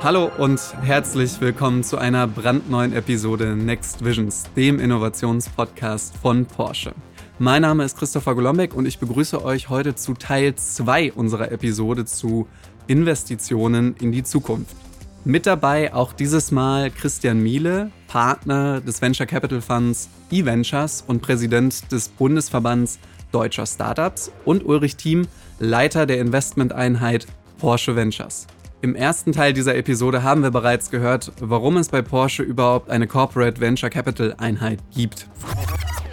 [0.00, 6.92] Hallo und herzlich willkommen zu einer brandneuen Episode Next Visions, dem Innovationspodcast von Porsche.
[7.40, 12.04] Mein Name ist Christopher Golombek und ich begrüße euch heute zu Teil 2 unserer Episode
[12.04, 12.46] zu
[12.86, 14.76] Investitionen in die Zukunft.
[15.24, 21.90] Mit dabei auch dieses Mal Christian Miele, Partner des Venture Capital Funds eVentures und Präsident
[21.90, 23.00] des Bundesverbands
[23.32, 25.26] deutscher Startups und Ulrich Thiem,
[25.58, 27.26] Leiter der Investmenteinheit
[27.58, 28.46] Porsche Ventures.
[28.80, 33.08] Im ersten Teil dieser Episode haben wir bereits gehört, warum es bei Porsche überhaupt eine
[33.08, 35.26] Corporate Venture Capital Einheit gibt.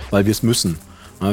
[0.09, 0.79] Weil wir es müssen.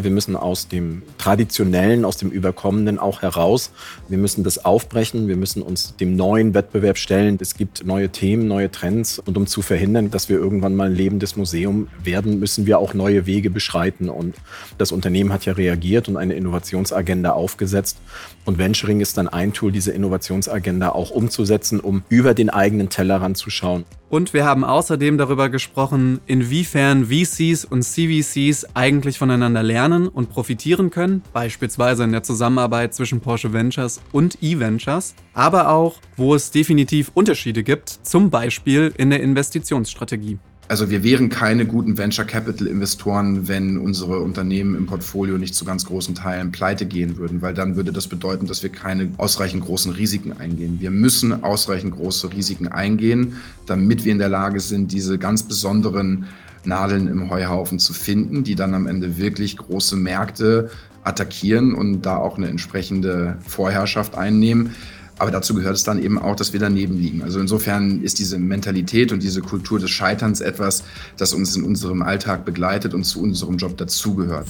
[0.00, 3.70] Wir müssen aus dem Traditionellen, aus dem Überkommenen auch heraus.
[4.08, 5.28] Wir müssen das aufbrechen.
[5.28, 7.38] Wir müssen uns dem neuen Wettbewerb stellen.
[7.40, 9.18] Es gibt neue Themen, neue Trends.
[9.18, 12.94] Und um zu verhindern, dass wir irgendwann mal ein lebendes Museum werden, müssen wir auch
[12.94, 14.08] neue Wege beschreiten.
[14.08, 14.34] Und
[14.78, 17.98] das Unternehmen hat ja reagiert und eine Innovationsagenda aufgesetzt.
[18.44, 23.36] Und Venturing ist dann ein Tool, diese Innovationsagenda auch umzusetzen, um über den eigenen Tellerrand
[23.36, 23.84] zu schauen.
[24.12, 30.90] Und wir haben außerdem darüber gesprochen, inwiefern VCs und CVCs eigentlich voneinander lernen und profitieren
[30.90, 37.10] können, beispielsweise in der Zusammenarbeit zwischen Porsche Ventures und eVentures, aber auch, wo es definitiv
[37.14, 40.38] Unterschiede gibt, zum Beispiel in der Investitionsstrategie.
[40.72, 45.66] Also wir wären keine guten Venture Capital Investoren, wenn unsere Unternehmen im Portfolio nicht zu
[45.66, 49.66] ganz großen Teilen pleite gehen würden, weil dann würde das bedeuten, dass wir keine ausreichend
[49.66, 50.78] großen Risiken eingehen.
[50.80, 56.24] Wir müssen ausreichend große Risiken eingehen, damit wir in der Lage sind, diese ganz besonderen
[56.64, 60.70] Nadeln im Heuhaufen zu finden, die dann am Ende wirklich große Märkte
[61.04, 64.74] attackieren und da auch eine entsprechende Vorherrschaft einnehmen.
[65.18, 67.22] Aber dazu gehört es dann eben auch, dass wir daneben liegen.
[67.22, 70.84] Also insofern ist diese Mentalität und diese Kultur des Scheiterns etwas,
[71.16, 74.48] das uns in unserem Alltag begleitet und zu unserem Job dazugehört.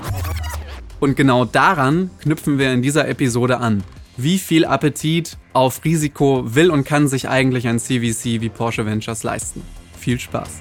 [1.00, 3.82] Und genau daran knüpfen wir in dieser Episode an.
[4.16, 9.22] Wie viel Appetit auf Risiko will und kann sich eigentlich ein CVC wie Porsche Ventures
[9.22, 9.62] leisten?
[9.98, 10.60] Viel Spaß.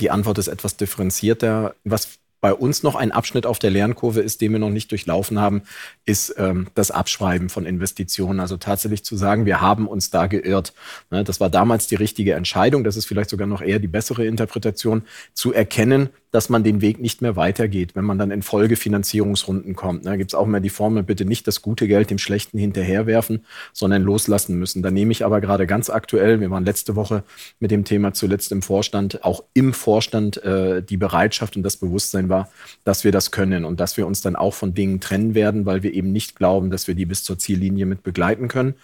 [0.00, 1.74] Die Antwort ist etwas differenzierter.
[1.84, 5.40] Was bei uns noch ein Abschnitt auf der Lernkurve ist, den wir noch nicht durchlaufen
[5.40, 5.62] haben,
[6.04, 8.38] ist ähm, das Abschreiben von Investitionen.
[8.38, 10.74] Also tatsächlich zu sagen, wir haben uns da geirrt.
[11.10, 12.84] Ne, das war damals die richtige Entscheidung.
[12.84, 16.98] Das ist vielleicht sogar noch eher die bessere Interpretation, zu erkennen, dass man den Weg
[16.98, 20.04] nicht mehr weitergeht, wenn man dann in Folgefinanzierungsrunden kommt.
[20.04, 22.58] Da ne, gibt es auch immer die Formel, bitte nicht das gute Geld dem Schlechten
[22.58, 24.82] hinterherwerfen, sondern loslassen müssen.
[24.82, 27.22] Da nehme ich aber gerade ganz aktuell, wir waren letzte Woche
[27.60, 32.28] mit dem Thema zuletzt im Vorstand, auch im Vorstand äh, die Bereitschaft und das Bewusstsein
[32.28, 32.50] war,
[32.82, 35.84] dass wir das können und dass wir uns dann auch von Dingen trennen werden, weil
[35.84, 38.74] wir eben nicht glauben, dass wir die bis zur Ziellinie mit begleiten können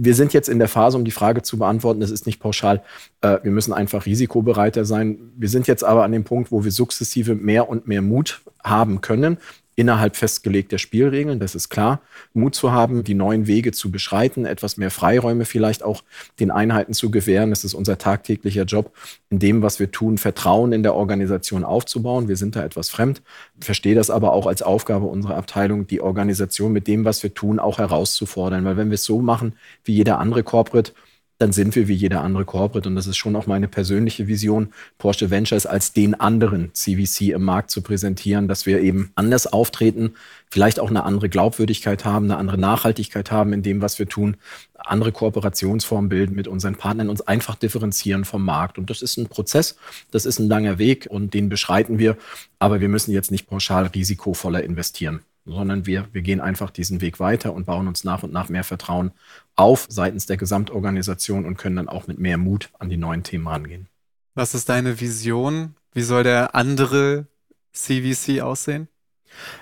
[0.00, 2.82] wir sind jetzt in der Phase, um die Frage zu beantworten, das ist nicht pauschal,
[3.20, 5.18] äh, wir müssen einfach risikobereiter sein.
[5.36, 9.00] Wir sind jetzt aber an dem Punkt, wo wir sukzessive mehr und mehr Mut haben
[9.00, 9.38] können,
[9.78, 12.00] innerhalb festgelegter Spielregeln, das ist klar,
[12.34, 16.02] Mut zu haben, die neuen Wege zu beschreiten, etwas mehr Freiräume vielleicht auch
[16.40, 17.50] den Einheiten zu gewähren.
[17.50, 18.92] Das ist unser tagtäglicher Job,
[19.30, 22.26] in dem, was wir tun, Vertrauen in der Organisation aufzubauen.
[22.26, 23.22] Wir sind da etwas fremd,
[23.60, 27.60] verstehe das aber auch als Aufgabe unserer Abteilung, die Organisation mit dem, was wir tun,
[27.60, 28.64] auch herauszufordern.
[28.64, 30.92] Weil wenn wir es so machen wie jeder andere Corporate,
[31.38, 32.88] dann sind wir wie jeder andere Corporate.
[32.88, 37.44] Und das ist schon auch meine persönliche Vision, Porsche Ventures als den anderen CVC im
[37.44, 40.14] Markt zu präsentieren, dass wir eben anders auftreten,
[40.50, 44.36] vielleicht auch eine andere Glaubwürdigkeit haben, eine andere Nachhaltigkeit haben in dem, was wir tun,
[44.74, 48.76] andere Kooperationsformen bilden mit unseren Partnern, uns einfach differenzieren vom Markt.
[48.76, 49.76] Und das ist ein Prozess,
[50.10, 52.16] das ist ein langer Weg und den beschreiten wir.
[52.58, 57.20] Aber wir müssen jetzt nicht pauschal risikovoller investieren sondern wir, wir gehen einfach diesen Weg
[57.20, 59.12] weiter und bauen uns nach und nach mehr Vertrauen
[59.58, 63.46] auf seitens der Gesamtorganisation und können dann auch mit mehr Mut an die neuen Themen
[63.48, 63.88] rangehen.
[64.34, 65.74] Was ist deine Vision?
[65.92, 67.26] Wie soll der andere
[67.72, 68.88] CVC aussehen?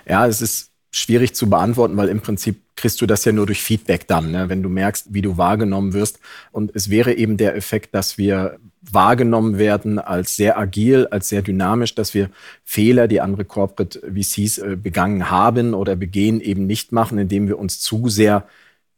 [0.07, 3.63] Ja, es ist schwierig zu beantworten, weil im Prinzip kriegst du das ja nur durch
[3.63, 4.49] Feedback dann, ne?
[4.49, 6.19] wenn du merkst, wie du wahrgenommen wirst.
[6.51, 11.41] Und es wäre eben der Effekt, dass wir wahrgenommen werden als sehr agil, als sehr
[11.41, 12.29] dynamisch, dass wir
[12.63, 17.57] Fehler, die andere Corporate VCs äh, begangen haben oder begehen, eben nicht machen, indem wir
[17.57, 18.47] uns zu sehr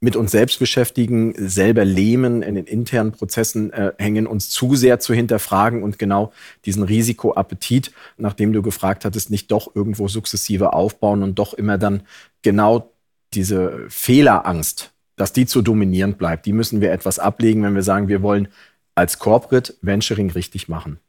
[0.01, 4.99] mit uns selbst beschäftigen, selber lähmen, in den internen Prozessen äh, hängen, uns zu sehr
[4.99, 6.31] zu hinterfragen und genau
[6.65, 12.03] diesen Risikoappetit, nachdem du gefragt hattest, nicht doch irgendwo sukzessive aufbauen und doch immer dann
[12.41, 12.93] genau
[13.33, 18.07] diese Fehlerangst, dass die zu dominierend bleibt, die müssen wir etwas ablegen, wenn wir sagen,
[18.07, 18.47] wir wollen
[18.95, 20.99] als Corporate Venturing richtig machen.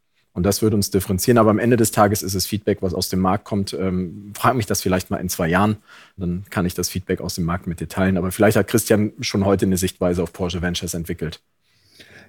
[0.41, 1.37] Und das würde uns differenzieren.
[1.37, 3.75] Aber am Ende des Tages ist es Feedback, was aus dem Markt kommt.
[3.75, 5.77] Ähm, frag mich das vielleicht mal in zwei Jahren.
[6.17, 8.17] Dann kann ich das Feedback aus dem Markt mit dir.
[8.17, 11.43] Aber vielleicht hat Christian schon heute eine Sichtweise auf Porsche Ventures entwickelt.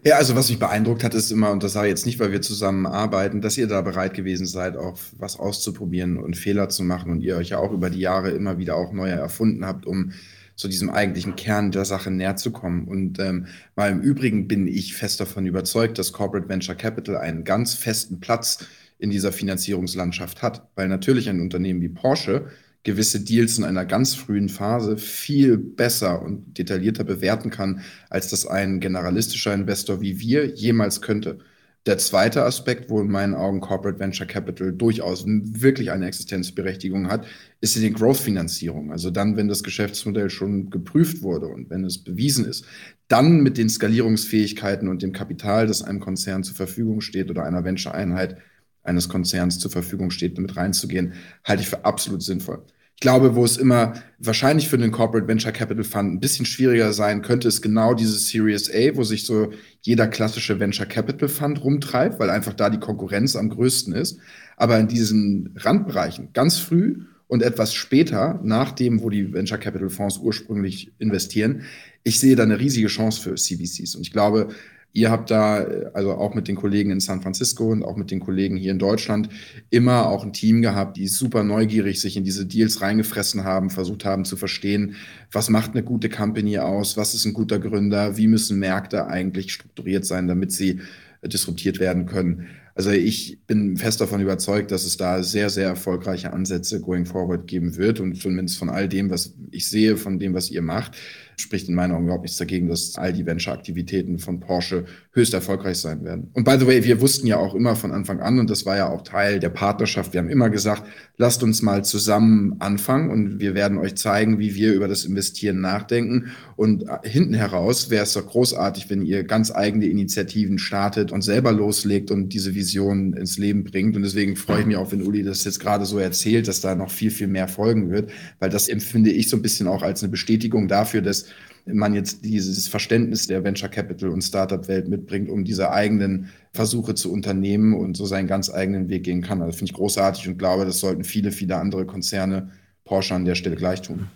[0.03, 2.33] Ja, also was mich beeindruckt hat, ist immer, und das sage ich jetzt nicht, weil
[2.33, 6.83] wir zusammen arbeiten, dass ihr da bereit gewesen seid, auch was auszuprobieren und Fehler zu
[6.83, 9.85] machen und ihr euch ja auch über die Jahre immer wieder auch neue erfunden habt,
[9.85, 10.11] um
[10.55, 12.87] so diesem eigentlichen Kern der Sache näher zu kommen.
[12.87, 17.43] Und ähm, weil im Übrigen bin ich fest davon überzeugt, dass Corporate Venture Capital einen
[17.43, 18.65] ganz festen Platz
[18.99, 20.67] in dieser Finanzierungslandschaft hat.
[20.75, 22.47] Weil natürlich ein Unternehmen wie Porsche
[22.83, 28.47] gewisse Deals in einer ganz frühen Phase viel besser und detaillierter bewerten kann, als das
[28.47, 31.39] ein generalistischer Investor wie wir jemals könnte.
[31.87, 37.25] Der zweite Aspekt, wo in meinen Augen Corporate Venture Capital durchaus wirklich eine Existenzberechtigung hat,
[37.59, 38.91] ist die Growth-Finanzierung.
[38.91, 42.65] Also dann, wenn das Geschäftsmodell schon geprüft wurde und wenn es bewiesen ist,
[43.07, 47.63] dann mit den Skalierungsfähigkeiten und dem Kapital, das einem Konzern zur Verfügung steht oder einer
[47.63, 48.37] Venture-Einheit
[48.83, 51.13] eines Konzerns zur Verfügung steht, damit reinzugehen,
[51.43, 52.63] halte ich für absolut sinnvoll.
[52.95, 56.93] Ich glaube, wo es immer wahrscheinlich für den Corporate Venture Capital Fund ein bisschen schwieriger
[56.93, 59.51] sein könnte, ist genau diese Series A, wo sich so
[59.81, 64.19] jeder klassische Venture Capital Fund rumtreibt, weil einfach da die Konkurrenz am größten ist.
[64.55, 69.89] Aber in diesen Randbereichen ganz früh und etwas später, nach dem, wo die Venture Capital
[69.89, 71.63] Fonds ursprünglich investieren,
[72.03, 73.95] ich sehe da eine riesige Chance für CVCs.
[73.95, 74.49] Und ich glaube,
[74.93, 78.19] Ihr habt da, also auch mit den Kollegen in San Francisco und auch mit den
[78.19, 79.29] Kollegen hier in Deutschland,
[79.69, 84.03] immer auch ein Team gehabt, die super neugierig sich in diese Deals reingefressen haben, versucht
[84.03, 84.95] haben zu verstehen,
[85.31, 89.53] was macht eine gute Company aus, was ist ein guter Gründer, wie müssen Märkte eigentlich
[89.53, 90.81] strukturiert sein, damit sie
[91.23, 92.47] disruptiert werden können.
[92.75, 97.47] Also ich bin fest davon überzeugt, dass es da sehr, sehr erfolgreiche Ansätze going forward
[97.47, 100.95] geben wird und zumindest von all dem, was ich sehe, von dem, was ihr macht,
[101.41, 105.77] spricht in meinen Augen überhaupt nichts dagegen, dass all die Venture-Aktivitäten von Porsche höchst erfolgreich
[105.77, 106.29] sein werden.
[106.33, 108.77] Und by the way, wir wussten ja auch immer von Anfang an, und das war
[108.77, 110.83] ja auch Teil der Partnerschaft, wir haben immer gesagt,
[111.17, 115.61] lasst uns mal zusammen anfangen und wir werden euch zeigen, wie wir über das Investieren
[115.61, 116.31] nachdenken.
[116.55, 121.51] Und hinten heraus wäre es doch großartig, wenn ihr ganz eigene Initiativen startet und selber
[121.51, 123.95] loslegt und diese Vision ins Leben bringt.
[123.95, 126.75] Und deswegen freue ich mich auch, wenn Uli das jetzt gerade so erzählt, dass da
[126.75, 130.03] noch viel, viel mehr folgen wird, weil das empfinde ich so ein bisschen auch als
[130.03, 131.25] eine Bestätigung dafür, dass
[131.65, 137.11] man jetzt dieses Verständnis der Venture Capital und Startup-Welt mitbringt, um diese eigenen Versuche zu
[137.11, 139.41] unternehmen und so seinen ganz eigenen Weg gehen kann.
[139.41, 142.51] Also finde ich großartig und glaube, das sollten viele, viele andere Konzerne
[142.85, 144.07] Porsche an der Stelle gleich tun.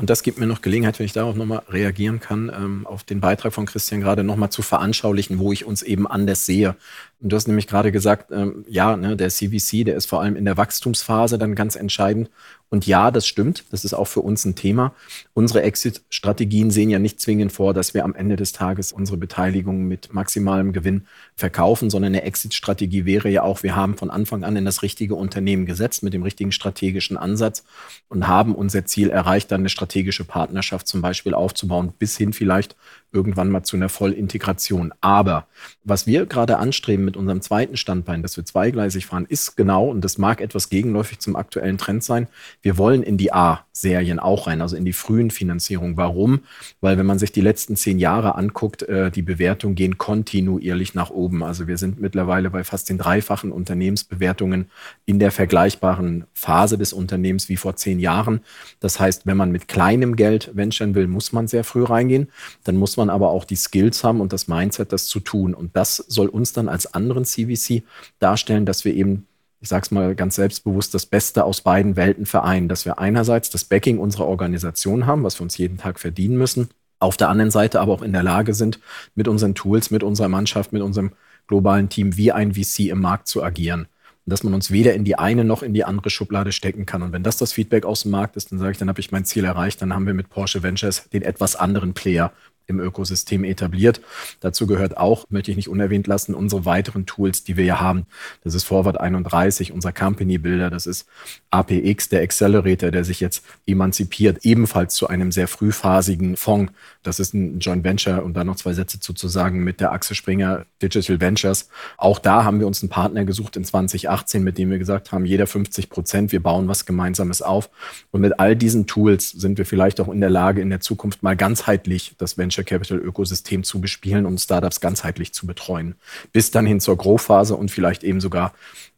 [0.00, 3.20] Und das gibt mir noch Gelegenheit, wenn ich darauf nochmal reagieren kann, ähm, auf den
[3.20, 6.74] Beitrag von Christian gerade nochmal zu veranschaulichen, wo ich uns eben anders sehe.
[7.22, 10.36] Und du hast nämlich gerade gesagt, ähm, ja, ne, der CVC, der ist vor allem
[10.36, 12.30] in der Wachstumsphase dann ganz entscheidend.
[12.70, 13.64] Und ja, das stimmt.
[13.72, 14.94] Das ist auch für uns ein Thema.
[15.34, 19.86] Unsere Exit-Strategien sehen ja nicht zwingend vor, dass wir am Ende des Tages unsere Beteiligung
[19.86, 24.56] mit maximalem Gewinn verkaufen, sondern eine Exit-Strategie wäre ja auch, wir haben von Anfang an
[24.56, 27.64] in das richtige Unternehmen gesetzt mit dem richtigen strategischen Ansatz
[28.08, 32.76] und haben unser Ziel erreicht, dann eine strategische Partnerschaft zum Beispiel aufzubauen, bis hin vielleicht
[33.12, 34.92] irgendwann mal zu einer Vollintegration.
[35.00, 35.46] Aber
[35.84, 40.04] was wir gerade anstreben mit unserem zweiten Standbein, dass wir zweigleisig fahren, ist genau, und
[40.04, 42.28] das mag etwas gegenläufig zum aktuellen Trend sein,
[42.62, 45.96] wir wollen in die A-Serien auch rein, also in die frühen Finanzierungen.
[45.96, 46.40] Warum?
[46.80, 51.10] Weil wenn man sich die letzten zehn Jahre anguckt, äh, die Bewertungen gehen kontinuierlich nach
[51.10, 51.42] oben.
[51.42, 54.70] Also wir sind mittlerweile bei fast den dreifachen Unternehmensbewertungen
[55.06, 58.40] in der vergleichbaren Phase des Unternehmens wie vor zehn Jahren.
[58.80, 62.28] Das heißt, wenn man mit kleinem Geld venturen will, muss man sehr früh reingehen.
[62.64, 65.54] Dann muss man aber auch die Skills haben und das Mindset, das zu tun.
[65.54, 67.84] Und das soll uns dann als anderen CVC
[68.18, 69.26] darstellen, dass wir eben
[69.62, 72.68] ich sage es mal ganz selbstbewusst, das Beste aus beiden Welten vereinen.
[72.68, 76.70] Dass wir einerseits das Backing unserer Organisation haben, was wir uns jeden Tag verdienen müssen,
[76.98, 78.78] auf der anderen Seite aber auch in der Lage sind,
[79.14, 81.12] mit unseren Tools, mit unserer Mannschaft, mit unserem
[81.46, 83.86] globalen Team wie ein VC im Markt zu agieren.
[84.26, 87.02] Und dass man uns weder in die eine noch in die andere Schublade stecken kann.
[87.02, 89.12] Und wenn das das Feedback aus dem Markt ist, dann sage ich, dann habe ich
[89.12, 89.80] mein Ziel erreicht.
[89.82, 92.32] Dann haben wir mit Porsche Ventures den etwas anderen Player
[92.70, 94.00] im Ökosystem etabliert.
[94.40, 98.06] Dazu gehört auch, möchte ich nicht unerwähnt lassen, unsere weiteren Tools, die wir ja haben.
[98.42, 101.06] Das ist Forward 31, unser Company Builder, das ist
[101.50, 106.72] APX, der Accelerator, der sich jetzt emanzipiert, ebenfalls zu einem sehr frühphasigen Fonds.
[107.02, 109.14] Das ist ein Joint Venture und da noch zwei Sätze zu,
[109.50, 111.68] mit der Axel Springer Digital Ventures.
[111.96, 115.26] Auch da haben wir uns einen Partner gesucht in 2018, mit dem wir gesagt haben,
[115.26, 117.70] jeder 50 Prozent, wir bauen was Gemeinsames auf.
[118.10, 121.22] Und mit all diesen Tools sind wir vielleicht auch in der Lage, in der Zukunft
[121.22, 125.94] mal ganzheitlich das Venture Venture Capital Ökosystem zu bespielen und Startups ganzheitlich zu betreuen.
[126.32, 128.52] Bis dann hin zur Growth-Phase und vielleicht eben sogar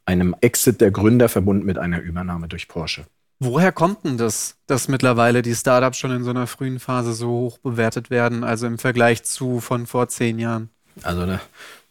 [0.04, 3.06] einem Exit der Gründer verbunden mit einer Übernahme durch Porsche.
[3.38, 7.28] Woher kommt denn das, dass mittlerweile die Startups schon in so einer frühen Phase so
[7.28, 10.70] hoch bewertet werden, also im Vergleich zu von vor zehn Jahren?
[11.02, 11.40] Also da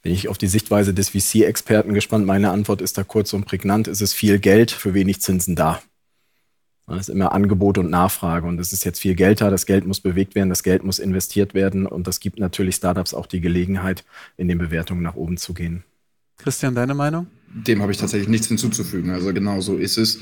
[0.02, 2.26] bin ich auf die Sichtweise des VC-Experten gespannt.
[2.26, 3.88] Meine Antwort ist da kurz und prägnant.
[3.88, 5.82] Es ist viel Geld für wenig Zinsen da.
[6.88, 9.86] Es ist immer Angebot und Nachfrage und es ist jetzt viel Geld da, das Geld
[9.86, 13.40] muss bewegt werden, das Geld muss investiert werden und das gibt natürlich Startups auch die
[13.40, 14.04] Gelegenheit,
[14.36, 15.84] in den Bewertungen nach oben zu gehen.
[16.38, 17.28] Christian, deine Meinung?
[17.54, 19.12] Dem habe ich tatsächlich nichts hinzuzufügen.
[19.12, 20.20] Also genau so ist es.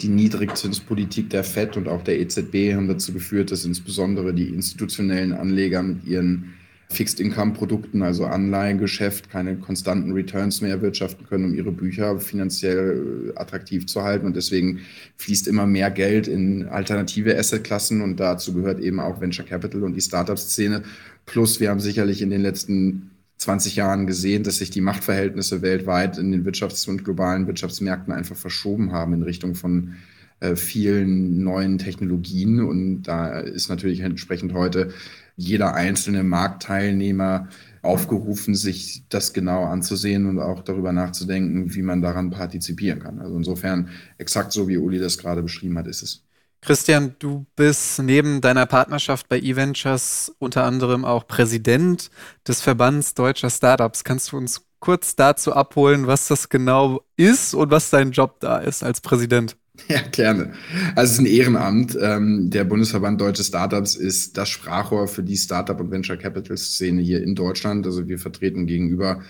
[0.00, 5.32] Die Niedrigzinspolitik der FED und auch der EZB haben dazu geführt, dass insbesondere die institutionellen
[5.32, 6.54] Anleger mit ihren
[6.92, 13.86] Fixed-Income-Produkten, also Anleihengeschäft, keine konstanten Returns mehr erwirtschaften können, um ihre Bücher finanziell äh, attraktiv
[13.86, 14.26] zu halten.
[14.26, 14.80] Und deswegen
[15.16, 19.94] fließt immer mehr Geld in alternative Assetklassen und dazu gehört eben auch Venture Capital und
[19.94, 20.82] die Startup-Szene.
[21.26, 26.18] Plus wir haben sicherlich in den letzten 20 Jahren gesehen, dass sich die Machtverhältnisse weltweit
[26.18, 29.94] in den Wirtschafts- und globalen Wirtschaftsmärkten einfach verschoben haben in Richtung von
[30.42, 32.60] äh, vielen neuen Technologien.
[32.60, 34.90] Und da ist natürlich entsprechend heute
[35.36, 37.48] jeder einzelne Marktteilnehmer
[37.80, 43.20] aufgerufen, sich das genau anzusehen und auch darüber nachzudenken, wie man daran partizipieren kann.
[43.20, 46.24] Also insofern exakt so, wie Uli das gerade beschrieben hat, ist es.
[46.60, 52.10] Christian, du bist neben deiner Partnerschaft bei eVentures unter anderem auch Präsident
[52.46, 54.04] des Verbands deutscher Startups.
[54.04, 58.58] Kannst du uns kurz dazu abholen, was das genau ist und was dein Job da
[58.58, 59.56] ist als Präsident?
[59.88, 60.52] Ja, gerne.
[60.94, 61.96] Also es ist ein Ehrenamt.
[62.00, 67.22] Ähm, der Bundesverband Deutsche Startups ist das Sprachrohr für die Startup- und Venture Capital-Szene hier
[67.22, 67.86] in Deutschland.
[67.86, 69.22] Also wir vertreten gegenüber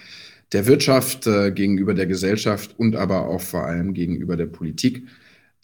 [0.52, 5.06] der Wirtschaft, äh, gegenüber der Gesellschaft und aber auch vor allem gegenüber der Politik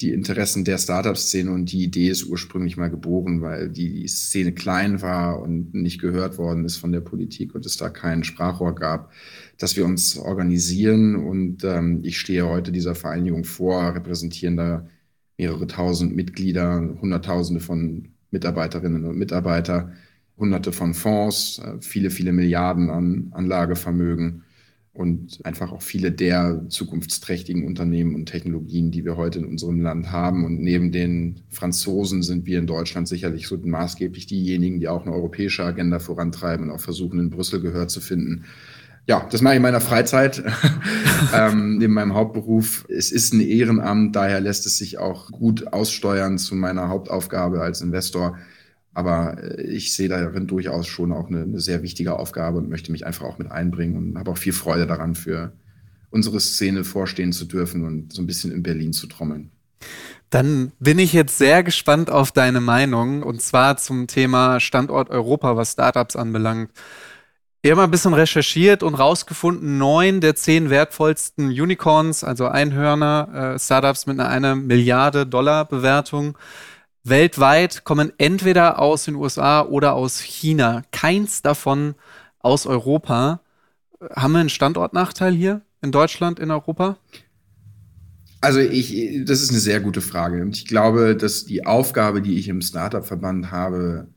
[0.00, 5.02] die Interessen der Startup-Szene und die Idee ist ursprünglich mal geboren, weil die Szene klein
[5.02, 9.10] war und nicht gehört worden ist von der Politik und es da kein Sprachrohr gab,
[9.58, 11.16] dass wir uns organisieren.
[11.16, 14.86] Und ähm, ich stehe heute dieser Vereinigung vor, repräsentieren da
[15.36, 19.92] mehrere tausend Mitglieder, Hunderttausende von Mitarbeiterinnen und Mitarbeiter,
[20.36, 24.44] Hunderte von Fonds, äh, viele, viele Milliarden an Anlagevermögen
[24.98, 30.10] und einfach auch viele der zukunftsträchtigen Unternehmen und Technologien, die wir heute in unserem Land
[30.10, 30.44] haben.
[30.44, 35.14] Und neben den Franzosen sind wir in Deutschland sicherlich so maßgeblich diejenigen, die auch eine
[35.14, 38.46] europäische Agenda vorantreiben und auch versuchen, in Brüssel Gehör zu finden.
[39.06, 40.42] Ja, das mache ich in meiner Freizeit,
[41.32, 42.84] ähm, neben meinem Hauptberuf.
[42.88, 47.82] Es ist ein Ehrenamt, daher lässt es sich auch gut aussteuern zu meiner Hauptaufgabe als
[47.82, 48.36] Investor
[48.98, 52.90] aber äh, ich sehe darin durchaus schon auch eine, eine, sehr wichtige Aufgabe und möchte
[52.90, 55.52] mich einfach auch mit einbringen und habe auch viel Freude daran, für
[56.10, 59.50] unsere Szene vorstehen zu dürfen und so ein bisschen in Berlin zu trommeln.
[60.30, 65.56] Dann bin ich jetzt sehr gespannt auf deine Meinung und zwar zum Thema Standort Europa,
[65.56, 66.72] was Startups anbelangt.
[67.62, 73.58] Ich habe ein bisschen recherchiert und rausgefunden, neun der zehn wertvollsten Unicorns, also Einhörner, äh,
[73.60, 76.36] Startups mit einer, einer Milliarde Dollar Bewertung,
[77.08, 80.82] weltweit kommen entweder aus den USA oder aus China.
[80.90, 81.94] Keins davon
[82.40, 83.40] aus Europa.
[84.14, 86.98] Haben wir einen Standortnachteil hier in Deutschland, in Europa?
[88.40, 90.42] Also ich, das ist eine sehr gute Frage.
[90.42, 94.08] Und ich glaube, dass die Aufgabe, die ich im Startup-Verband habe,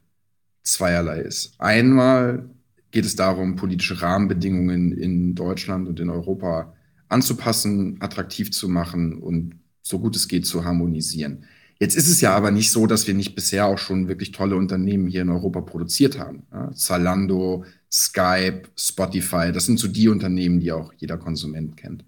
[0.63, 1.55] zweierlei ist.
[1.59, 2.49] Einmal
[2.91, 6.73] geht es darum, politische Rahmenbedingungen in Deutschland und in Europa
[7.09, 11.45] anzupassen, attraktiv zu machen und so gut es geht zu harmonisieren.
[11.81, 14.55] Jetzt ist es ja aber nicht so, dass wir nicht bisher auch schon wirklich tolle
[14.55, 16.43] Unternehmen hier in Europa produziert haben.
[16.51, 22.05] Ja, Zalando, Skype, Spotify, das sind so die Unternehmen, die auch jeder Konsument kennt.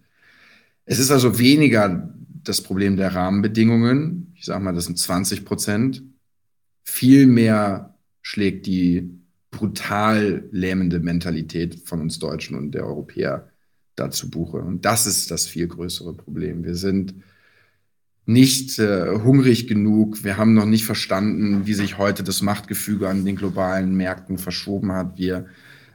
[0.86, 2.14] Es ist also weniger
[2.44, 4.32] das Problem der Rahmenbedingungen.
[4.36, 6.04] Ich sage mal, das sind 20 Prozent.
[6.84, 9.10] Vielmehr schlägt die
[9.50, 13.50] brutal lähmende Mentalität von uns Deutschen und der Europäer
[13.96, 14.58] dazu Buche.
[14.58, 16.64] Und das ist das viel größere Problem.
[16.64, 17.16] Wir sind
[18.26, 20.24] nicht äh, hungrig genug.
[20.24, 24.94] Wir haben noch nicht verstanden, wie sich heute das Machtgefüge an den globalen Märkten verschoben
[24.94, 25.18] hat.
[25.18, 25.48] Wir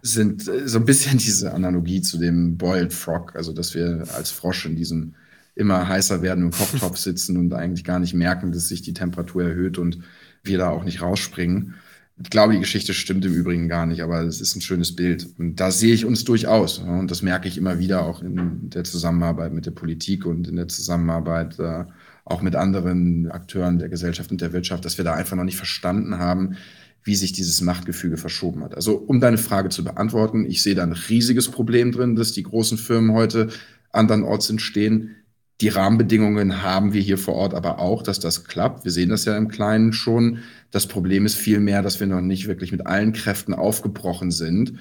[0.03, 4.31] sind äh, so ein bisschen diese Analogie zu dem Boiled Frog, also dass wir als
[4.31, 5.15] Frosch in diesem
[5.55, 9.79] immer heißer werdenden Kochtopf sitzen und eigentlich gar nicht merken, dass sich die Temperatur erhöht
[9.79, 9.99] und
[10.45, 11.75] wir da auch nicht rausspringen.
[12.21, 15.29] Ich glaube, die Geschichte stimmt im Übrigen gar nicht, aber es ist ein schönes Bild.
[15.39, 16.79] Und da sehe ich uns durchaus.
[16.79, 20.57] Und das merke ich immer wieder auch in der Zusammenarbeit mit der Politik und in
[20.57, 21.85] der Zusammenarbeit äh,
[22.31, 25.57] auch mit anderen Akteuren der Gesellschaft und der Wirtschaft, dass wir da einfach noch nicht
[25.57, 26.57] verstanden haben,
[27.05, 28.75] wie sich dieses Machtgefüge verschoben hat.
[28.75, 32.43] Also um deine Frage zu beantworten, ich sehe da ein riesiges Problem drin, dass die
[32.43, 33.49] großen Firmen heute
[33.93, 35.17] andernorts entstehen.
[35.61, 38.85] Die Rahmenbedingungen haben wir hier vor Ort aber auch, dass das klappt.
[38.85, 40.39] Wir sehen das ja im Kleinen schon.
[40.71, 44.75] Das Problem ist vielmehr, dass wir noch nicht wirklich mit allen Kräften aufgebrochen sind,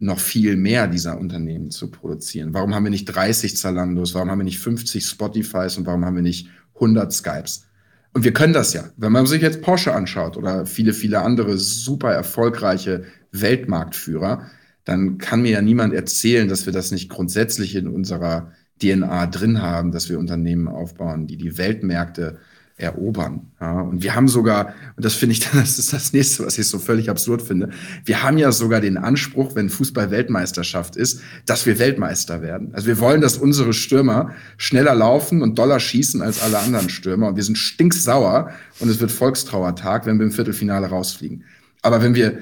[0.00, 2.52] noch viel mehr dieser Unternehmen zu produzieren.
[2.52, 4.14] Warum haben wir nicht 30 Zalandos?
[4.14, 5.76] Warum haben wir nicht 50 Spotifys?
[5.76, 7.66] Und warum haben wir nicht 100 Skypes.
[8.12, 8.84] Und wir können das ja.
[8.96, 14.46] Wenn man sich jetzt Porsche anschaut oder viele, viele andere super erfolgreiche Weltmarktführer,
[14.84, 19.62] dann kann mir ja niemand erzählen, dass wir das nicht grundsätzlich in unserer DNA drin
[19.62, 22.38] haben, dass wir Unternehmen aufbauen, die die Weltmärkte
[22.76, 23.52] erobern.
[23.60, 26.68] Ja, und wir haben sogar, und das finde ich, das ist das nächste, was ich
[26.68, 27.70] so völlig absurd finde,
[28.04, 32.74] wir haben ja sogar den Anspruch, wenn Fußball Weltmeisterschaft ist, dass wir Weltmeister werden.
[32.74, 37.28] Also wir wollen, dass unsere Stürmer schneller laufen und doller schießen als alle anderen Stürmer.
[37.28, 38.50] Und wir sind stinksauer
[38.80, 41.44] und es wird Volkstrauertag, wenn wir im Viertelfinale rausfliegen.
[41.82, 42.38] Aber wenn wir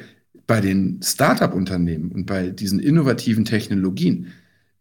[0.47, 4.33] bei den Start-up-Unternehmen und bei diesen innovativen Technologien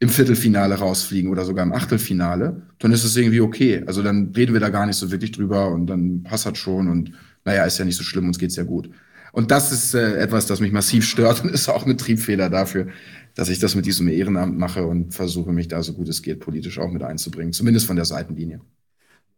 [0.02, 3.84] im Viertelfinale rausfliegen oder sogar im Achtelfinale, dann ist es irgendwie okay.
[3.86, 6.90] Also dann reden wir da gar nicht so wirklich drüber und dann passt das schon
[6.90, 7.14] und
[7.46, 8.90] naja, ist ja nicht so schlimm, uns geht's ja gut.
[9.32, 12.88] Und das ist äh, etwas, das mich massiv stört und ist auch ein Triebfehler dafür,
[13.36, 16.40] dass ich das mit diesem Ehrenamt mache und versuche, mich da so gut es geht
[16.40, 18.60] politisch auch mit einzubringen, zumindest von der Seitenlinie.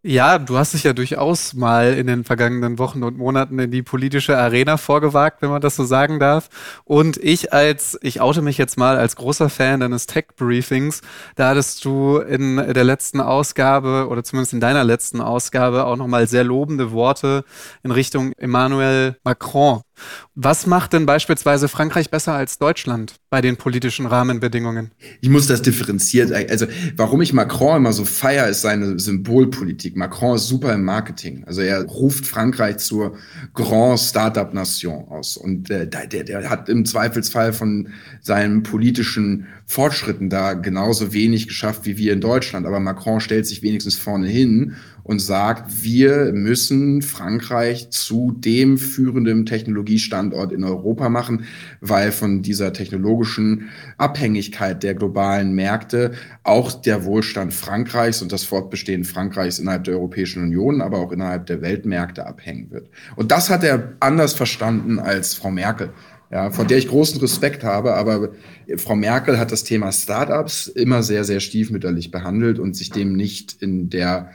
[0.05, 3.83] Ja, du hast dich ja durchaus mal in den vergangenen Wochen und Monaten in die
[3.83, 6.49] politische Arena vorgewagt, wenn man das so sagen darf.
[6.83, 11.03] Und ich als, ich oute mich jetzt mal als großer Fan deines Tech-Briefings,
[11.37, 16.27] da hattest du in der letzten Ausgabe oder zumindest in deiner letzten Ausgabe auch nochmal
[16.27, 17.45] sehr lobende Worte
[17.81, 19.83] in Richtung Emmanuel Macron
[20.35, 24.91] was macht denn beispielsweise Frankreich besser als Deutschland bei den politischen Rahmenbedingungen?
[25.21, 26.31] Ich muss das differenziert.
[26.31, 29.95] Also, warum ich Macron immer so feier, ist seine Symbolpolitik.
[29.95, 31.43] Macron ist super im Marketing.
[31.45, 33.17] Also, er ruft Frankreich zur
[33.53, 35.37] Grand Startup Nation aus.
[35.37, 37.89] Und äh, der, der hat im Zweifelsfall von
[38.21, 42.65] seinen politischen Fortschritten da genauso wenig geschafft wie wir in Deutschland.
[42.65, 49.45] Aber Macron stellt sich wenigstens vorne hin und sagt, wir müssen Frankreich zu dem führenden
[49.45, 51.45] Technologiestandort in Europa machen,
[51.81, 59.03] weil von dieser technologischen Abhängigkeit der globalen Märkte auch der Wohlstand Frankreichs und das Fortbestehen
[59.03, 62.89] Frankreichs innerhalb der Europäischen Union, aber auch innerhalb der Weltmärkte abhängen wird.
[63.17, 65.89] Und das hat er anders verstanden als Frau Merkel.
[66.31, 68.31] Ja, von der ich großen Respekt habe, aber
[68.77, 73.61] Frau Merkel hat das Thema Startups immer sehr, sehr stiefmütterlich behandelt und sich dem nicht
[73.61, 74.31] in der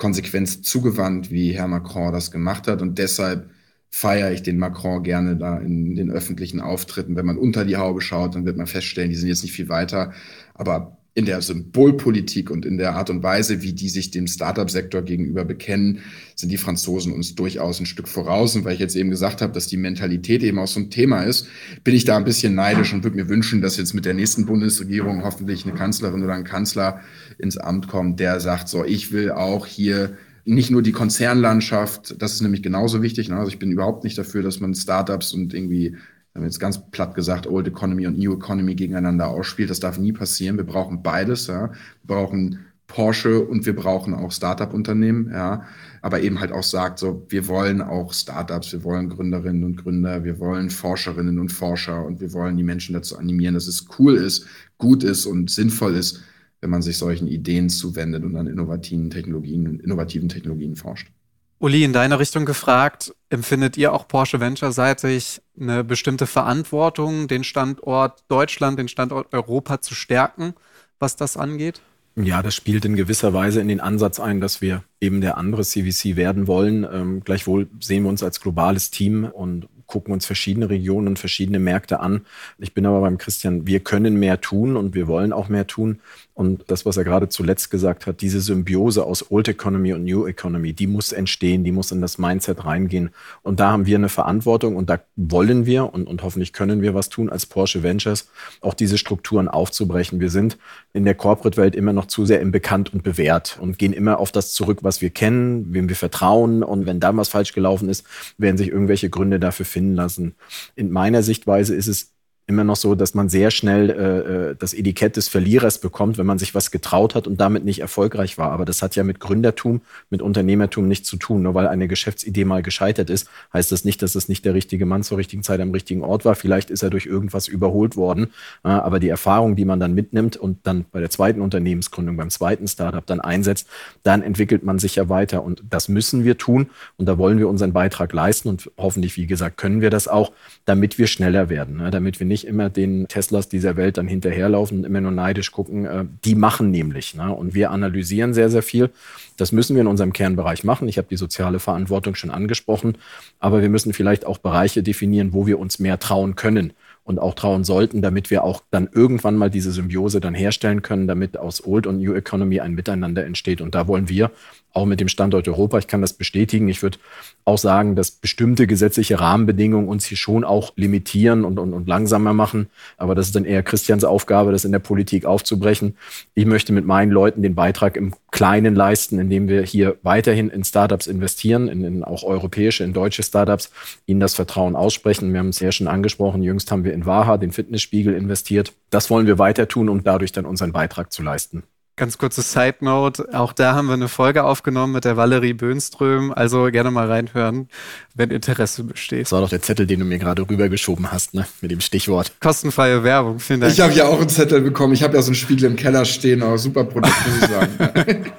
[0.00, 2.82] Konsequenz zugewandt, wie Herr Macron das gemacht hat.
[2.82, 3.50] Und deshalb
[3.90, 7.16] feiere ich den Macron gerne da in den öffentlichen Auftritten.
[7.16, 9.68] Wenn man unter die Haube schaut, dann wird man feststellen, die sind jetzt nicht viel
[9.68, 10.12] weiter.
[10.54, 15.02] Aber in der Symbolpolitik und in der Art und Weise, wie die sich dem Startup-Sektor
[15.02, 16.00] gegenüber bekennen,
[16.36, 18.54] sind die Franzosen uns durchaus ein Stück voraus.
[18.54, 21.24] Und weil ich jetzt eben gesagt habe, dass die Mentalität eben auch so ein Thema
[21.24, 21.48] ist,
[21.82, 24.46] bin ich da ein bisschen neidisch und würde mir wünschen, dass jetzt mit der nächsten
[24.46, 27.00] Bundesregierung hoffentlich eine Kanzlerin oder ein Kanzler
[27.38, 32.34] ins Amt kommt, der sagt, so, ich will auch hier nicht nur die Konzernlandschaft, das
[32.34, 33.28] ist nämlich genauso wichtig.
[33.28, 33.36] Ne?
[33.36, 35.96] Also ich bin überhaupt nicht dafür, dass man Startups und irgendwie
[36.34, 39.70] haben jetzt ganz platt gesagt, Old Economy und New Economy gegeneinander ausspielt.
[39.70, 40.56] Das darf nie passieren.
[40.56, 41.48] Wir brauchen beides.
[41.48, 41.70] Ja.
[41.70, 45.64] Wir brauchen Porsche und wir brauchen auch Startup-Unternehmen, ja,
[46.02, 50.24] aber eben halt auch sagt, so, wir wollen auch Startups, wir wollen Gründerinnen und Gründer,
[50.24, 54.16] wir wollen Forscherinnen und Forscher und wir wollen die Menschen dazu animieren, dass es cool
[54.16, 56.20] ist, gut ist und sinnvoll ist,
[56.60, 61.12] wenn man sich solchen Ideen zuwendet und an innovativen Technologien, innovativen Technologien forscht.
[61.60, 68.24] Uli, in deine Richtung gefragt, empfindet ihr auch Porsche Venture-seitig eine bestimmte Verantwortung, den Standort
[68.28, 70.54] Deutschland, den Standort Europa zu stärken,
[70.98, 71.82] was das angeht?
[72.16, 75.62] Ja, das spielt in gewisser Weise in den Ansatz ein, dass wir eben der andere
[75.62, 76.86] CVC werden wollen.
[76.90, 81.58] Ähm, gleichwohl sehen wir uns als globales Team und gucken uns verschiedene Regionen und verschiedene
[81.58, 82.24] Märkte an.
[82.58, 86.00] Ich bin aber beim Christian, wir können mehr tun und wir wollen auch mehr tun.
[86.40, 90.26] Und das, was er gerade zuletzt gesagt hat, diese Symbiose aus Old Economy und New
[90.26, 93.10] Economy, die muss entstehen, die muss in das Mindset reingehen.
[93.42, 96.94] Und da haben wir eine Verantwortung und da wollen wir und, und hoffentlich können wir
[96.94, 98.30] was tun als Porsche Ventures,
[98.62, 100.18] auch diese Strukturen aufzubrechen.
[100.18, 100.56] Wir sind
[100.94, 104.32] in der Corporate-Welt immer noch zu sehr im Bekannt und bewährt und gehen immer auf
[104.32, 106.62] das zurück, was wir kennen, wem wir vertrauen.
[106.62, 108.06] Und wenn da was falsch gelaufen ist,
[108.38, 110.34] werden sich irgendwelche Gründe dafür finden lassen.
[110.74, 112.12] In meiner Sichtweise ist es
[112.50, 116.26] immer noch so, dass man sehr schnell äh, äh, das Etikett des Verlierers bekommt, wenn
[116.26, 118.50] man sich was getraut hat und damit nicht erfolgreich war.
[118.50, 121.42] Aber das hat ja mit Gründertum, mit Unternehmertum nichts zu tun.
[121.42, 124.84] Nur weil eine Geschäftsidee mal gescheitert ist, heißt das nicht, dass es nicht der richtige
[124.84, 126.34] Mann zur richtigen Zeit am richtigen Ort war.
[126.34, 128.28] Vielleicht ist er durch irgendwas überholt worden.
[128.62, 132.66] Aber die Erfahrung, die man dann mitnimmt und dann bei der zweiten Unternehmensgründung, beim zweiten
[132.66, 133.68] Startup dann einsetzt,
[134.02, 135.44] dann entwickelt man sich ja weiter.
[135.44, 136.68] Und das müssen wir tun.
[136.96, 138.48] Und da wollen wir unseren Beitrag leisten.
[138.48, 140.32] Und hoffentlich, wie gesagt, können wir das auch,
[140.64, 141.90] damit wir schneller werden, ne?
[141.90, 145.52] damit wir nicht nicht immer den Teslas dieser Welt dann hinterherlaufen und immer nur neidisch
[145.52, 145.84] gucken.
[145.84, 147.14] Äh, die machen nämlich.
[147.14, 147.32] Ne?
[147.32, 148.90] Und wir analysieren sehr, sehr viel.
[149.36, 150.88] Das müssen wir in unserem Kernbereich machen.
[150.88, 152.96] Ich habe die soziale Verantwortung schon angesprochen.
[153.38, 156.72] Aber wir müssen vielleicht auch Bereiche definieren, wo wir uns mehr trauen können
[157.10, 161.06] und auch trauen sollten, damit wir auch dann irgendwann mal diese Symbiose dann herstellen können,
[161.06, 163.60] damit aus Old und New Economy ein Miteinander entsteht.
[163.60, 164.30] Und da wollen wir
[164.72, 166.98] auch mit dem Standort Europa, ich kann das bestätigen, ich würde
[167.44, 172.32] auch sagen, dass bestimmte gesetzliche Rahmenbedingungen uns hier schon auch limitieren und, und, und langsamer
[172.32, 172.68] machen.
[172.96, 175.96] Aber das ist dann eher Christians Aufgabe, das in der Politik aufzubrechen.
[176.34, 180.62] Ich möchte mit meinen Leuten den Beitrag im Kleinen leisten, indem wir hier weiterhin in
[180.62, 183.72] Startups investieren, in, in auch europäische, in deutsche Startups,
[184.06, 185.32] ihnen das Vertrauen aussprechen.
[185.32, 188.72] Wir haben es ja schon angesprochen, jüngst haben wir in Waha, den Fitnessspiegel, investiert.
[188.90, 191.62] Das wollen wir weiter tun, um dadurch dann unseren Beitrag zu leisten.
[192.00, 196.32] Ganz kurze Side Note, auch da haben wir eine Folge aufgenommen mit der Valerie Böhnström,
[196.32, 197.68] also gerne mal reinhören,
[198.14, 199.26] wenn Interesse besteht.
[199.26, 201.46] Das war doch der Zettel, den du mir gerade rübergeschoben hast, ne?
[201.60, 202.32] mit dem Stichwort.
[202.40, 203.74] Kostenfreie Werbung, vielen Dank.
[203.74, 206.06] Ich habe ja auch einen Zettel bekommen, ich habe ja so einen Spiegel im Keller
[206.06, 208.32] stehen, aber super Produkt, muss ich sagen.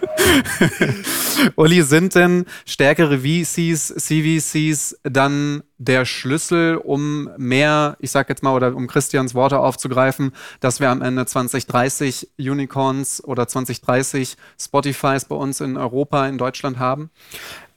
[1.56, 8.54] Uli, sind denn stärkere VCs, CVCs dann der Schlüssel, um mehr, ich sag jetzt mal,
[8.54, 15.36] oder um Christians Worte aufzugreifen, dass wir am Ende 2030 Unicorns oder 2030 Spotifys bei
[15.36, 17.10] uns in Europa, in Deutschland haben?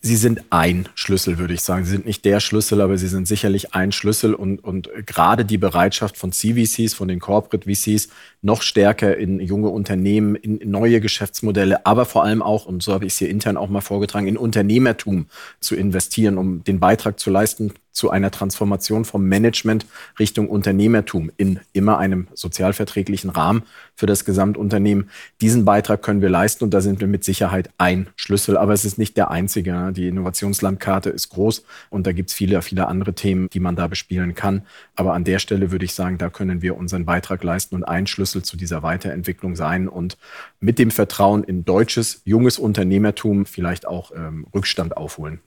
[0.03, 1.87] Sie sind ein Schlüssel, würde ich sagen.
[1.87, 5.57] Sie sind nicht der Schlüssel, aber sie sind sicherlich ein Schlüssel und, und gerade die
[5.57, 8.09] Bereitschaft von CVCs, von den Corporate VCs,
[8.43, 13.07] noch stärker in junge Unternehmen, in neue Geschäftsmodelle, aber vor allem auch, und so habe
[13.07, 17.31] ich es hier intern auch mal vorgetragen, in Unternehmertum zu investieren, um den Beitrag zu
[17.31, 19.87] leisten zu einer Transformation vom Management
[20.19, 23.63] Richtung Unternehmertum in immer einem sozialverträglichen Rahmen
[23.95, 25.09] für das Gesamtunternehmen.
[25.41, 28.85] Diesen Beitrag können wir leisten und da sind wir mit Sicherheit ein Schlüssel, aber es
[28.85, 29.93] ist nicht der einzige.
[29.97, 33.87] Die Innovationslandkarte ist groß und da gibt es viele, viele andere Themen, die man da
[33.87, 34.67] bespielen kann.
[34.97, 38.09] Aber an der Stelle würde ich sagen, da können wir unseren Beitrag leisten und ein
[38.09, 40.19] Schlüssel zu dieser Weiterentwicklung sein und
[40.59, 45.41] mit dem Vertrauen in deutsches, junges Unternehmertum vielleicht auch ähm, Rückstand aufholen.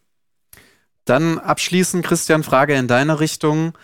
[1.08, 3.78] Dann abschließend, Christian, Frage in deine Richtung.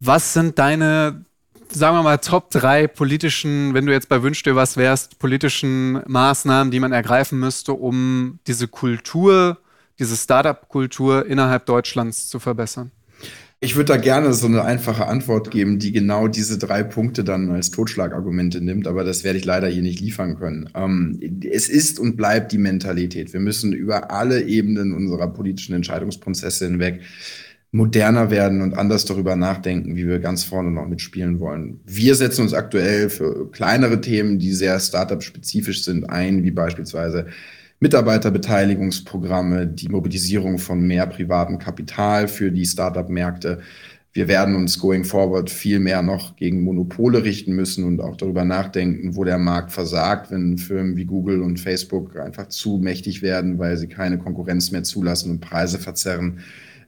[0.00, 1.24] Was sind deine,
[1.70, 6.02] sagen wir mal, Top drei politischen, wenn du jetzt bei Wünsch dir was wärst, politischen
[6.06, 9.58] Maßnahmen, die man ergreifen müsste, um diese Kultur,
[10.00, 12.90] diese Startup-Kultur innerhalb Deutschlands zu verbessern?
[13.60, 17.50] Ich würde da gerne so eine einfache Antwort geben, die genau diese drei Punkte dann
[17.50, 20.70] als Totschlagargumente nimmt, aber das werde ich leider hier nicht liefern können.
[20.76, 21.18] Ähm,
[21.50, 23.32] es ist und bleibt die Mentalität.
[23.32, 27.00] Wir müssen über alle Ebenen unserer politischen Entscheidungsprozesse hinweg
[27.72, 31.80] moderner werden und anders darüber nachdenken, wie wir ganz vorne noch mitspielen wollen.
[31.84, 37.26] Wir setzen uns aktuell für kleinere Themen, die sehr Startup-spezifisch sind, ein, wie beispielsweise
[37.80, 43.60] Mitarbeiterbeteiligungsprogramme, die Mobilisierung von mehr privatem Kapital für die Startup-Märkte.
[44.12, 48.44] Wir werden uns going forward viel mehr noch gegen Monopole richten müssen und auch darüber
[48.44, 53.58] nachdenken, wo der Markt versagt, wenn Firmen wie Google und Facebook einfach zu mächtig werden,
[53.58, 56.40] weil sie keine Konkurrenz mehr zulassen und Preise verzerren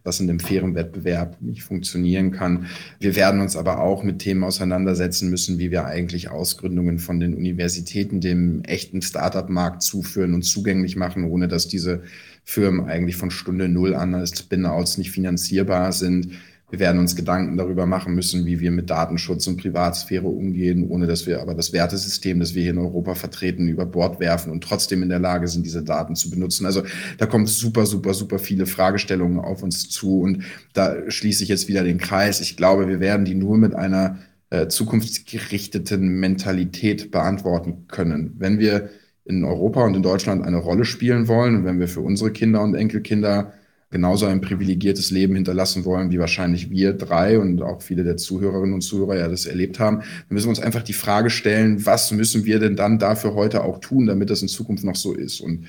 [0.04, 2.66] was in einem fairen Wettbewerb nicht funktionieren kann.
[2.98, 7.34] Wir werden uns aber auch mit Themen auseinandersetzen müssen, wie wir eigentlich Ausgründungen von den
[7.34, 12.02] Universitäten dem echten Startup-Markt zuführen und zugänglich machen, ohne dass diese
[12.44, 16.32] Firmen eigentlich von Stunde Null an als Spin-outs nicht finanzierbar sind.
[16.70, 21.06] Wir werden uns Gedanken darüber machen müssen, wie wir mit Datenschutz und Privatsphäre umgehen, ohne
[21.06, 24.62] dass wir aber das Wertesystem, das wir hier in Europa vertreten, über Bord werfen und
[24.62, 26.66] trotzdem in der Lage sind, diese Daten zu benutzen.
[26.66, 26.82] Also
[27.18, 31.68] da kommen super, super, super viele Fragestellungen auf uns zu und da schließe ich jetzt
[31.68, 32.40] wieder den Kreis.
[32.40, 34.18] Ich glaube, wir werden die nur mit einer
[34.50, 38.34] äh, zukunftsgerichteten Mentalität beantworten können.
[38.38, 38.90] Wenn wir
[39.24, 42.62] in Europa und in Deutschland eine Rolle spielen wollen und wenn wir für unsere Kinder
[42.62, 43.52] und Enkelkinder
[43.90, 48.74] genauso ein privilegiertes Leben hinterlassen wollen, wie wahrscheinlich wir drei und auch viele der Zuhörerinnen
[48.74, 52.12] und Zuhörer ja das erlebt haben, dann müssen wir uns einfach die Frage stellen, was
[52.12, 55.40] müssen wir denn dann dafür heute auch tun, damit das in Zukunft noch so ist?
[55.40, 55.66] Und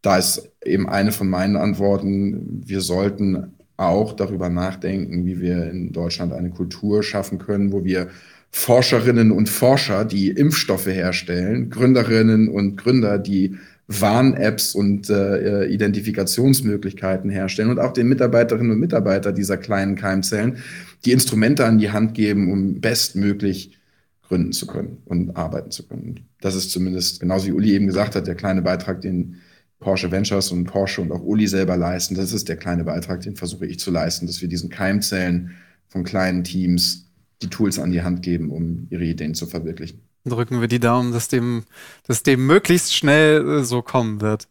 [0.00, 5.92] da ist eben eine von meinen Antworten, wir sollten auch darüber nachdenken, wie wir in
[5.92, 8.08] Deutschland eine Kultur schaffen können, wo wir
[8.50, 13.56] Forscherinnen und Forscher, die Impfstoffe herstellen, Gründerinnen und Gründer, die
[13.88, 20.58] Warn-Apps und äh, Identifikationsmöglichkeiten herstellen und auch den Mitarbeiterinnen und Mitarbeitern dieser kleinen Keimzellen
[21.06, 23.78] die Instrumente an die Hand geben, um bestmöglich
[24.22, 26.26] gründen zu können und arbeiten zu können.
[26.42, 29.36] Das ist zumindest, genauso wie Uli eben gesagt hat, der kleine Beitrag, den
[29.80, 32.14] Porsche Ventures und Porsche und auch Uli selber leisten.
[32.14, 35.52] Das ist der kleine Beitrag, den versuche ich zu leisten, dass wir diesen Keimzellen
[35.86, 37.06] von kleinen Teams
[37.40, 41.12] die Tools an die Hand geben, um ihre Ideen zu verwirklichen drücken wir die Daumen,
[41.12, 41.64] dass dem,
[42.06, 44.48] dass dem möglichst schnell äh, so kommen wird.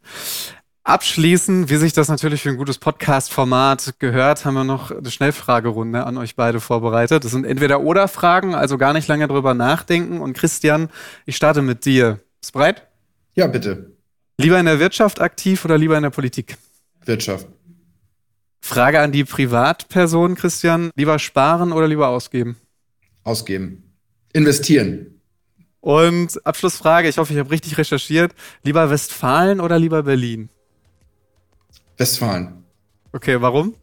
[0.84, 6.06] Abschließend, wie sich das natürlich für ein gutes Podcast-Format gehört, haben wir noch eine Schnellfragerunde
[6.06, 7.26] an euch beide vorbereitet.
[7.26, 10.22] Das sind entweder oder Fragen, also gar nicht lange drüber nachdenken.
[10.22, 10.90] Und Christian,
[11.26, 12.22] ich starte mit dir.
[12.40, 12.88] Bist du bereit?
[13.36, 13.98] Ja, bitte.
[14.38, 16.58] Lieber in der Wirtschaft aktiv oder lieber in der Politik?
[17.04, 17.48] Wirtschaft.
[18.62, 20.92] Frage an die Privatperson, Christian.
[20.96, 22.56] Lieber sparen oder lieber ausgeben?
[23.24, 23.94] Ausgeben.
[24.32, 25.17] Investieren.
[25.88, 28.36] Und Abschlussfrage, ich hoffe, ich habe richtig recherchiert.
[28.62, 30.50] Lieber Westfalen oder lieber Berlin?
[31.96, 32.66] Westfalen.
[33.14, 33.74] Okay, warum?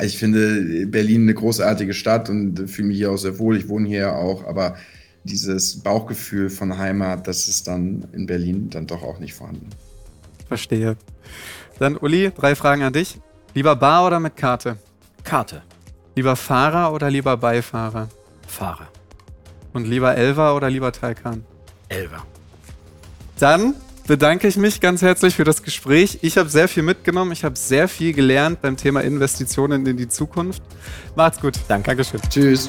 [0.00, 3.56] Ich finde Berlin eine großartige Stadt und fühle mich hier auch sehr wohl.
[3.56, 4.74] Ich wohne hier auch, aber
[5.22, 9.70] dieses Bauchgefühl von Heimat, das ist dann in Berlin dann doch auch nicht vorhanden.
[10.48, 10.96] Verstehe.
[11.78, 13.20] Dann, Uli, drei Fragen an dich.
[13.54, 14.78] Lieber Bar oder mit Karte?
[15.22, 15.62] Karte.
[16.16, 18.08] Lieber Fahrer oder lieber Beifahrer?
[18.48, 18.88] Fahrer.
[19.72, 21.44] Und lieber Elva oder lieber Taycan?
[21.92, 22.24] Elva.
[23.38, 23.74] Dann
[24.06, 26.18] bedanke ich mich ganz herzlich für das Gespräch.
[26.22, 27.32] Ich habe sehr viel mitgenommen.
[27.32, 30.62] Ich habe sehr viel gelernt beim Thema Investitionen in die Zukunft.
[31.14, 31.54] Macht's gut.
[31.68, 31.88] Danke.
[31.88, 32.20] Dankeschön.
[32.28, 32.68] Tschüss.